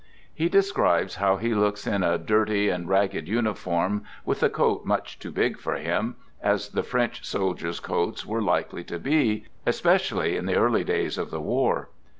[0.33, 5.19] He describes how he looks in a dirty and ragged uniform with the coat much
[5.19, 10.47] too big for him— as the French soldiers' coats were likely to be, especially in
[10.47, 11.89] the early days of the war.